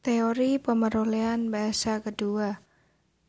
[0.00, 2.64] Teori pemerolehan bahasa kedua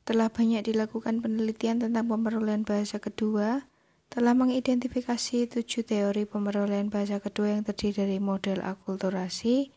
[0.08, 3.68] telah banyak dilakukan penelitian tentang pemerolehan bahasa kedua
[4.08, 9.76] telah mengidentifikasi tujuh teori pemerolehan bahasa kedua yang terdiri dari model akulturasi,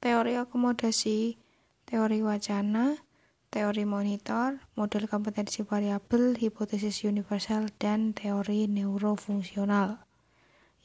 [0.00, 1.36] teori akomodasi,
[1.84, 3.04] teori wacana,
[3.52, 10.08] teori monitor, model kompetensi variabel, hipotesis universal, dan teori neurofungsional.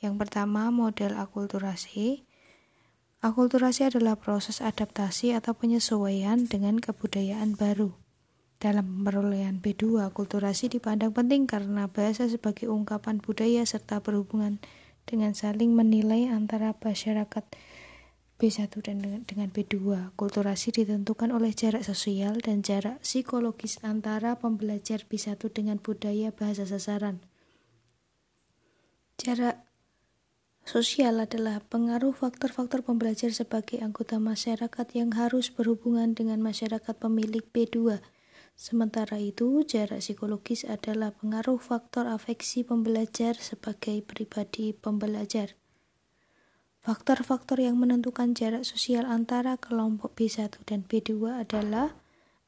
[0.03, 2.27] Yang pertama, model akulturasi.
[3.23, 7.95] Akulturasi adalah proses adaptasi atau penyesuaian dengan kebudayaan baru.
[8.55, 14.63] Dalam perolehan B2, akulturasi dipandang penting karena bahasa sebagai ungkapan budaya serta berhubungan
[15.05, 17.45] dengan saling menilai antara masyarakat
[18.35, 20.11] B1 dan dengan B2.
[20.19, 27.23] Kulturasi ditentukan oleh jarak sosial dan jarak psikologis antara pembelajar B1 dengan budaya bahasa sasaran.
[29.15, 29.63] Jarak
[30.65, 38.01] Sosial adalah pengaruh faktor-faktor pembelajar sebagai anggota masyarakat yang harus berhubungan dengan masyarakat pemilik B2.
[38.57, 45.53] Sementara itu, jarak psikologis adalah pengaruh faktor afeksi pembelajar sebagai pribadi pembelajar.
[46.81, 51.93] Faktor-faktor yang menentukan jarak sosial antara kelompok B1 dan B2 adalah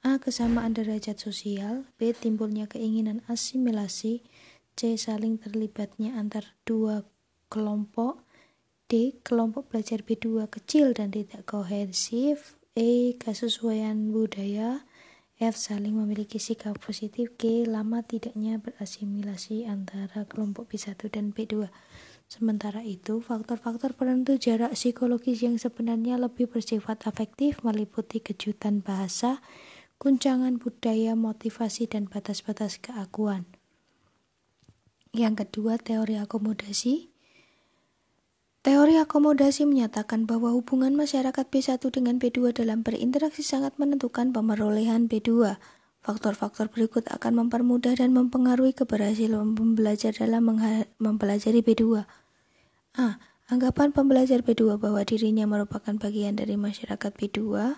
[0.01, 0.17] A.
[0.17, 2.17] Kesamaan derajat sosial B.
[2.17, 4.25] Timbulnya keinginan asimilasi
[4.73, 4.97] C.
[4.97, 7.05] Saling terlibatnya antar dua
[7.47, 8.23] kelompok
[8.87, 9.19] D.
[9.23, 13.15] Kelompok belajar B2 kecil dan tidak kohesif E.
[13.19, 14.87] Kesesuaian budaya
[15.37, 15.59] F.
[15.59, 17.67] Saling memiliki sikap positif G.
[17.67, 21.67] Lama tidaknya berasimilasi antara kelompok B1 dan B2
[22.27, 29.39] Sementara itu, faktor-faktor penentu jarak psikologis yang sebenarnya lebih bersifat afektif meliputi kejutan bahasa,
[29.95, 33.47] guncangan budaya, motivasi, dan batas-batas keakuan.
[35.15, 37.15] Yang kedua, teori akomodasi.
[38.67, 45.55] Teori akomodasi menyatakan bahwa hubungan masyarakat B1 dengan B2 dalam berinteraksi sangat menentukan pemerolehan B2.
[46.03, 50.51] Faktor-faktor berikut akan mempermudah dan mempengaruhi keberhasilan pembelajar dalam
[50.99, 52.03] mempelajari B2.
[52.99, 53.23] A.
[53.47, 57.71] Anggapan pembelajar B2 bahwa dirinya merupakan bagian dari masyarakat B2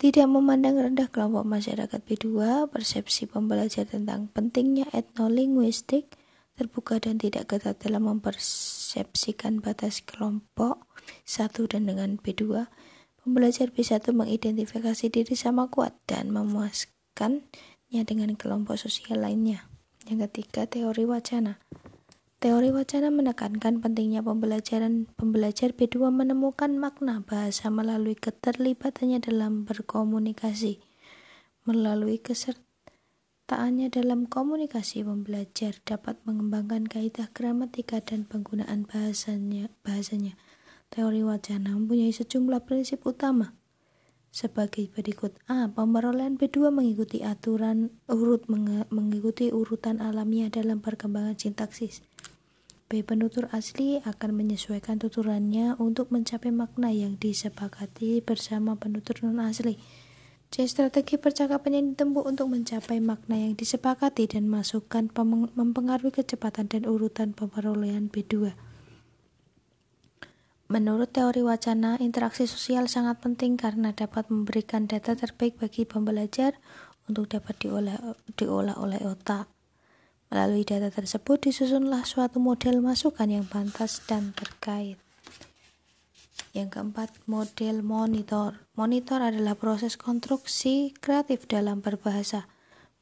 [0.00, 2.24] tidak memandang rendah kelompok masyarakat B2,
[2.72, 6.16] persepsi pembelajar tentang pentingnya etnolinguistik,
[6.60, 10.84] terbuka dan tidak ketat dalam mempersepsikan batas kelompok
[11.24, 12.68] satu dan dengan B2,
[13.24, 19.64] pembelajar B1 mengidentifikasi diri sama kuat dan memuaskannya dengan kelompok sosial lainnya.
[20.04, 21.56] Yang ketiga, teori wacana.
[22.40, 30.80] Teori wacana menekankan pentingnya pembelajaran pembelajar B2 menemukan makna bahasa melalui keterlibatannya dalam berkomunikasi,
[31.64, 32.69] melalui kesertaan
[33.50, 39.74] Penyertaannya dalam komunikasi pembelajar dapat mengembangkan kaidah gramatika dan penggunaan bahasanya.
[39.82, 40.38] bahasanya.
[40.86, 43.58] Teori wacana mempunyai sejumlah prinsip utama.
[44.30, 45.66] Sebagai berikut A.
[45.66, 48.46] Pemerolehan B2 mengikuti aturan urut
[48.94, 52.06] mengikuti urutan alamiah dalam perkembangan sintaksis.
[52.86, 53.02] B.
[53.02, 59.74] Penutur asli akan menyesuaikan tuturannya untuk mencapai makna yang disepakati bersama penutur non asli.
[60.50, 60.66] C.
[60.66, 65.06] Strategi percakapan yang ditempuh untuk mencapai makna yang disepakati dan masukan
[65.54, 68.50] mempengaruhi kecepatan dan urutan pemerolehan B2.
[70.66, 76.58] Menurut teori wacana, interaksi sosial sangat penting karena dapat memberikan data terbaik bagi pembelajar
[77.06, 77.98] untuk dapat diolah,
[78.34, 79.46] diolah oleh otak.
[80.34, 84.98] Melalui data tersebut disusunlah suatu model masukan yang pantas dan terkait.
[86.50, 88.66] Yang keempat, model monitor.
[88.74, 92.50] Monitor adalah proses konstruksi kreatif dalam berbahasa.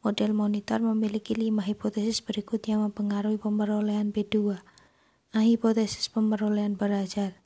[0.04, 4.60] Model monitor memiliki lima hipotesis berikut yang mempengaruhi pemerolehan B2.
[5.32, 5.40] A.
[5.40, 7.40] Hipotesis pemerolehan belajar.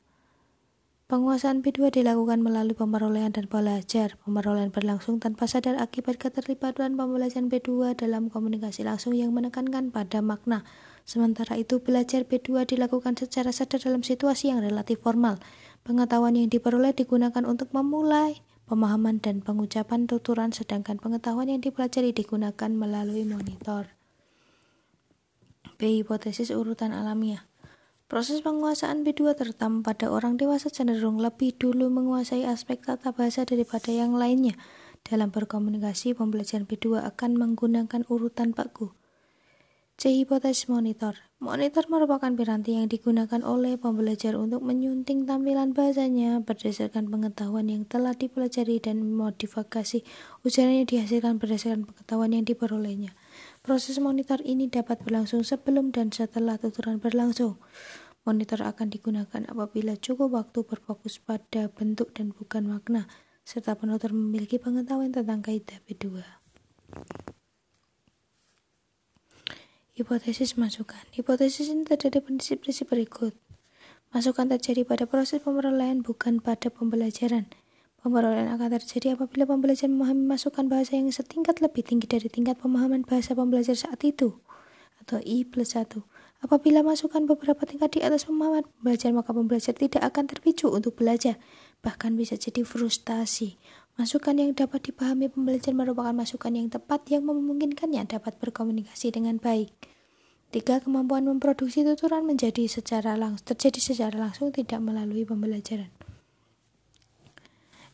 [1.07, 4.19] Penguasaan B2 dilakukan melalui pemerolehan dan belajar.
[4.27, 10.67] Pemerolehan berlangsung tanpa sadar akibat keterlibatan pembelajaran B2 dalam komunikasi langsung yang menekankan pada makna.
[11.07, 15.39] Sementara itu, belajar B2 dilakukan secara sadar dalam situasi yang relatif formal.
[15.83, 18.39] Pengetahuan yang diperoleh digunakan untuk memulai
[18.71, 23.91] pemahaman dan pengucapan tuturan, sedangkan pengetahuan yang dipelajari digunakan melalui monitor.
[25.75, 25.99] B.
[25.99, 27.43] Hipotesis urutan alamiah
[28.07, 33.89] Proses penguasaan B2 terutama pada orang dewasa cenderung lebih dulu menguasai aspek tata bahasa daripada
[33.89, 34.53] yang lainnya.
[35.03, 38.95] Dalam berkomunikasi, pembelajaran B2 akan menggunakan urutan baku.
[39.93, 40.09] C.
[40.09, 47.69] Hipotesis monitor Monitor merupakan piranti yang digunakan oleh pembelajar untuk menyunting tampilan bahasanya berdasarkan pengetahuan
[47.69, 50.01] yang telah dipelajari dan modifikasi
[50.41, 53.13] ujarannya dihasilkan berdasarkan pengetahuan yang diperolehnya.
[53.61, 57.61] Proses monitor ini dapat berlangsung sebelum dan setelah tuturan berlangsung.
[58.25, 63.05] Monitor akan digunakan apabila cukup waktu berfokus pada bentuk dan bukan makna.
[63.43, 66.23] serta penutur memiliki pengetahuan tentang kaidah B2.
[69.93, 71.05] Hipotesis masukan.
[71.13, 73.37] Hipotesis ini terdiri prinsip-prinsip berikut.
[74.09, 77.45] Masukan terjadi pada proses pemrolehan bukan pada pembelajaran.
[78.01, 83.05] Pemrolehan akan terjadi apabila pembelajar memahami masukan bahasa yang setingkat lebih tinggi dari tingkat pemahaman
[83.05, 84.41] bahasa pembelajar saat itu,
[84.97, 86.01] atau I plus 1.
[86.41, 91.37] Apabila masukan beberapa tingkat di atas pemahaman pembelajar, maka pembelajar tidak akan terpicu untuk belajar,
[91.85, 93.61] bahkan bisa jadi frustasi.
[93.93, 99.69] Masukan yang dapat dipahami pembelajar merupakan masukan yang tepat yang memungkinkannya dapat berkomunikasi dengan baik.
[100.49, 105.93] Tiga, kemampuan memproduksi tuturan menjadi secara langsung, terjadi secara langsung tidak melalui pembelajaran.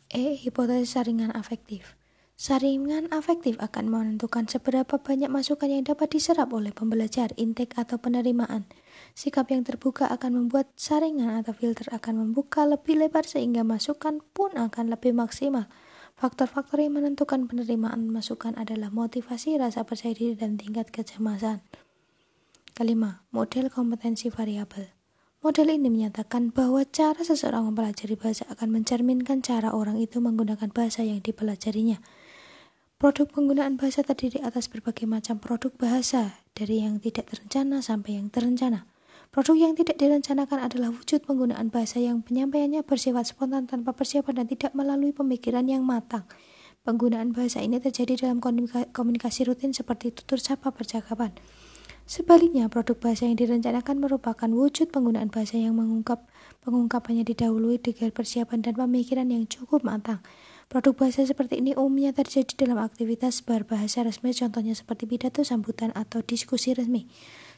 [0.08, 0.40] E.
[0.40, 2.00] Hipotesis saringan afektif.
[2.40, 8.64] Saringan afektif akan menentukan seberapa banyak masukan yang dapat diserap oleh pembelajar, intake atau penerimaan.
[9.20, 14.56] Sikap yang terbuka akan membuat saringan atau filter akan membuka lebih lebar sehingga masukan pun
[14.56, 15.68] akan lebih maksimal.
[16.16, 21.60] Faktor-faktor yang menentukan penerimaan masukan adalah motivasi, rasa percaya diri, dan tingkat kecemasan.
[22.72, 24.88] Kelima, model kompetensi variabel.
[25.44, 31.04] Model ini menyatakan bahwa cara seseorang mempelajari bahasa akan mencerminkan cara orang itu menggunakan bahasa
[31.04, 32.00] yang dipelajarinya.
[32.96, 38.32] Produk penggunaan bahasa terdiri atas berbagai macam produk bahasa, dari yang tidak terencana sampai yang
[38.32, 38.88] terencana.
[39.30, 44.46] Produk yang tidak direncanakan adalah wujud penggunaan bahasa yang penyampaiannya bersifat spontan tanpa persiapan dan
[44.50, 46.26] tidak melalui pemikiran yang matang.
[46.82, 48.42] Penggunaan bahasa ini terjadi dalam
[48.90, 51.30] komunikasi rutin seperti tutur sapa percakapan.
[52.10, 56.26] Sebaliknya, produk bahasa yang direncanakan merupakan wujud penggunaan bahasa yang mengungkap
[56.66, 60.26] pengungkapannya didahului dengan persiapan dan pemikiran yang cukup matang.
[60.74, 66.26] Produk bahasa seperti ini umumnya terjadi dalam aktivitas berbahasa resmi, contohnya seperti pidato sambutan atau
[66.26, 67.06] diskusi resmi.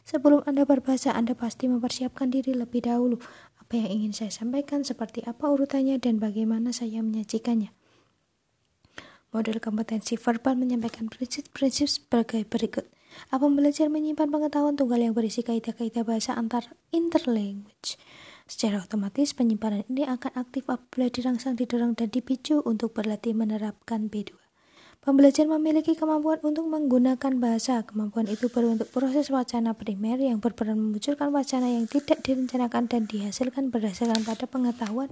[0.05, 3.21] Sebelum Anda berbahasa, Anda pasti mempersiapkan diri lebih dahulu.
[3.61, 7.71] Apa yang ingin saya sampaikan, seperti apa urutannya, dan bagaimana saya menyajikannya.
[9.31, 12.83] Model kompetensi verbal menyampaikan prinsip-prinsip sebagai berikut.
[13.31, 17.95] Apa belajar menyimpan pengetahuan tunggal yang berisi kaidah-kaidah bahasa antar interlanguage.
[18.43, 24.40] Secara otomatis, penyimpanan ini akan aktif apabila dirangsang, didorong, dan dipicu untuk berlatih menerapkan B2.
[25.01, 27.81] Pembelajar memiliki kemampuan untuk menggunakan bahasa.
[27.81, 33.73] Kemampuan itu berbentuk proses wacana primer yang berperan memunculkan wacana yang tidak direncanakan dan dihasilkan
[33.73, 35.09] berdasarkan pada pengetahuan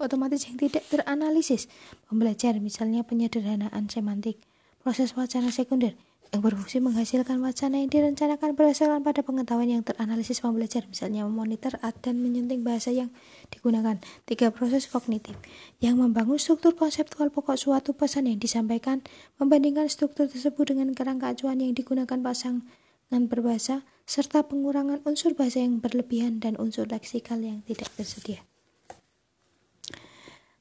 [0.00, 1.68] otomatis yang tidak teranalisis.
[2.08, 4.40] Pembelajar misalnya penyederhanaan semantik.
[4.80, 5.92] Proses wacana sekunder
[6.34, 12.18] yang berfungsi menghasilkan wacana yang direncanakan berdasarkan pada pengetahuan yang teranalisis pembelajar, misalnya memonitor dan
[12.18, 13.14] menyunting bahasa yang
[13.52, 14.00] digunakan.
[14.26, 15.38] Tiga proses kognitif
[15.78, 19.04] yang membangun struktur konseptual pokok suatu pesan yang disampaikan,
[19.38, 25.78] membandingkan struktur tersebut dengan kerangka acuan yang digunakan pasangan berbahasa, serta pengurangan unsur bahasa yang
[25.78, 28.42] berlebihan dan unsur leksikal yang tidak tersedia.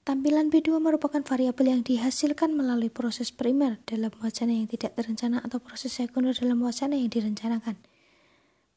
[0.06, 5.58] Tampilan B2 merupakan variabel yang dihasilkan melalui proses primer dalam wacana yang tidak terencana atau
[5.58, 7.74] proses sekunder dalam wacana yang direncanakan.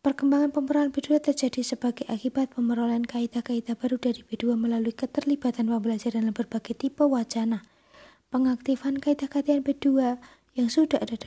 [0.01, 6.33] Perkembangan pemerolehan B2 terjadi sebagai akibat pemerolehan kaidah-kaidah baru dari B2 melalui keterlibatan pembelajar dalam
[6.33, 7.61] berbagai tipe wacana.
[8.33, 10.17] Pengaktifan kaidah-kaidah B2
[10.57, 11.21] yang sudah ada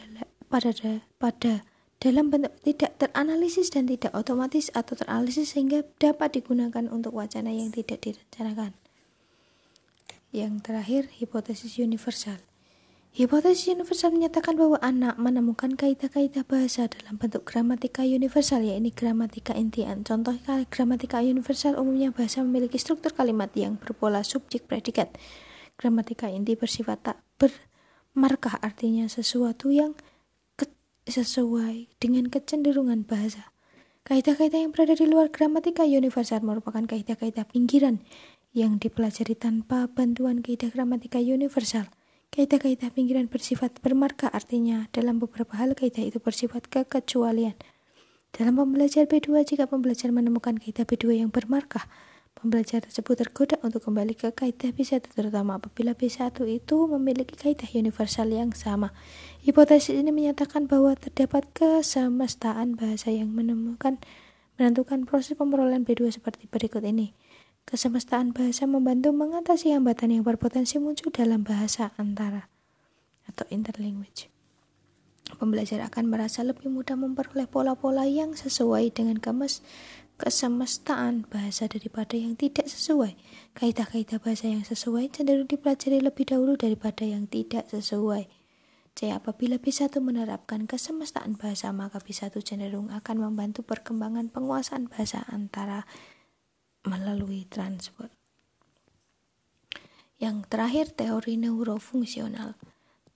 [0.50, 0.74] pada
[1.22, 1.62] pada
[2.02, 7.70] dalam bentuk tidak teranalisis dan tidak otomatis atau teranalisis sehingga dapat digunakan untuk wacana yang
[7.70, 8.74] tidak direncanakan.
[10.32, 12.40] Yang terakhir, hipotesis universal.
[13.12, 20.08] Hipotesis universal menyatakan bahwa anak menemukan kaidah-kaidah bahasa dalam bentuk gramatika universal, yaitu gramatika intian.
[20.08, 20.40] Contoh
[20.72, 25.12] gramatika universal umumnya bahasa memiliki struktur kalimat yang berpola subjek predikat.
[25.76, 30.00] Gramatika inti bersifat tak bermarkah, artinya sesuatu yang
[31.04, 33.52] sesuai dengan kecenderungan bahasa.
[34.08, 38.00] Kaidah-kaidah yang berada di luar gramatika universal merupakan kaidah-kaidah pinggiran
[38.52, 41.88] yang dipelajari tanpa bantuan kaidah gramatika universal.
[42.32, 47.56] Kaidah-kaidah pinggiran bersifat bermarka artinya dalam beberapa hal kaidah itu bersifat kekecualian.
[48.32, 51.92] Dalam pembelajar B2, jika pembelajar menemukan kaidah B2 yang bermarkah,
[52.32, 58.32] pembelajar tersebut tergoda untuk kembali ke kaidah B1 terutama apabila B1 itu memiliki kaidah universal
[58.32, 58.96] yang sama.
[59.44, 64.00] Hipotesis ini menyatakan bahwa terdapat kesemestaan bahasa yang menemukan
[64.56, 67.12] menentukan proses pemrolehan B2 seperti berikut ini.
[67.68, 72.52] Kesemestaan bahasa membantu mengatasi hambatan yang berpotensi muncul dalam bahasa antara
[73.30, 74.28] atau interlanguage.
[75.40, 79.64] Pembelajar akan merasa lebih mudah memperoleh pola-pola yang sesuai dengan kemes
[80.22, 83.18] kesemestaan bahasa daripada yang tidak sesuai.
[83.58, 88.30] Kaidah-kaidah bahasa yang sesuai cenderung dipelajari lebih dahulu daripada yang tidak sesuai.
[88.92, 89.10] C.
[89.10, 95.88] Apabila B1 menerapkan kesemestaan bahasa, maka B1 cenderung akan membantu perkembangan penguasaan bahasa antara
[96.86, 98.10] melalui transport.
[100.22, 102.54] Yang terakhir, teori neurofungsional.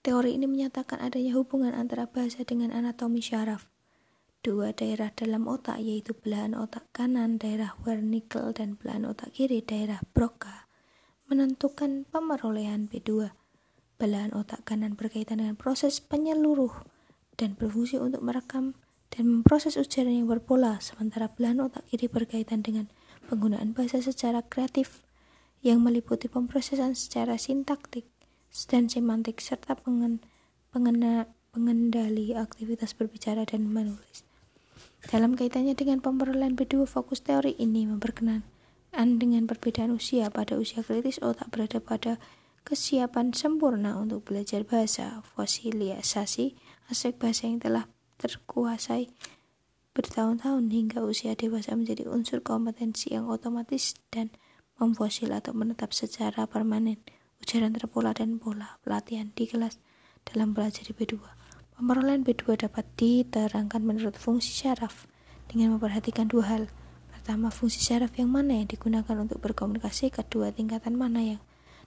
[0.01, 3.69] Teori ini menyatakan adanya hubungan antara bahasa dengan anatomi syaraf.
[4.45, 9.97] Dua daerah dalam otak yaitu belahan otak kanan daerah Wernicke dan belahan otak kiri daerah
[10.13, 10.69] Broca
[11.25, 13.33] menentukan pemerolehan B2.
[13.97, 16.85] Belahan otak kanan berkaitan dengan proses penyeluruh
[17.41, 18.77] dan berfungsi untuk merekam
[19.09, 22.93] dan memproses ujaran yang berpola, sementara belahan otak kiri berkaitan dengan
[23.25, 25.03] penggunaan bahasa secara kreatif
[25.65, 28.05] yang meliputi pemrosesan secara sintaktik
[28.69, 30.21] dan semantik serta pengen,
[30.69, 34.23] pengena, pengendali aktivitas berbicara dan menulis.
[35.05, 40.33] Dalam kaitannya dengan pemberolehan B2, fokus teori ini memperkenalkan dengan perbedaan usia.
[40.33, 42.17] Pada usia kritis, otak berada pada
[42.65, 46.57] kesiapan sempurna untuk belajar bahasa, fosilisasi
[46.89, 47.85] aspek bahasa yang telah
[48.17, 49.11] terkuasai
[49.95, 54.27] bertahun-tahun hingga usia dewasa menjadi unsur kompetensi yang otomatis dan
[54.75, 56.99] memfosil atau menetap secara permanen
[57.39, 59.79] ujaran terpola dan pola pelatihan di kelas
[60.27, 61.15] dalam belajar di B2.
[61.79, 65.07] Pemerolehan B2 dapat diterangkan menurut fungsi syaraf
[65.47, 66.63] dengan memperhatikan dua hal.
[67.11, 71.41] Pertama, fungsi syaraf yang mana yang digunakan untuk berkomunikasi, kedua, tingkatan mana yang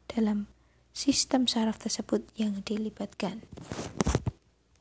[0.08, 0.48] dalam
[0.92, 3.44] sistem syaraf tersebut yang dilibatkan.